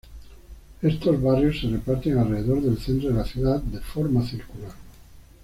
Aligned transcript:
Estos 0.81 1.21
barrios 1.21 1.59
se 1.61 1.67
reparten 1.67 2.17
alrededor 2.17 2.59
del 2.63 2.79
centro 2.79 3.09
de 3.09 3.15
la 3.17 3.23
ciudad, 3.23 3.61
de 3.61 3.81
forma 3.81 4.25
circular. 4.27 4.71